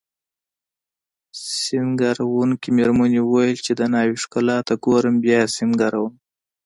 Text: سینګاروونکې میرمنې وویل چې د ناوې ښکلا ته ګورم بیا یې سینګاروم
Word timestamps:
سینګاروونکې 1.59 2.69
میرمنې 2.77 3.19
وویل 3.23 3.57
چې 3.65 3.71
د 3.79 3.81
ناوې 3.93 4.15
ښکلا 4.23 4.57
ته 4.67 4.73
ګورم 4.85 5.15
بیا 5.23 5.39
یې 5.45 5.51
سینګاروم 5.55 6.13